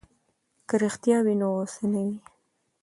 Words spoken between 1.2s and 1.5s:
وي نو